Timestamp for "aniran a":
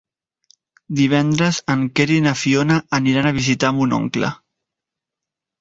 3.01-3.35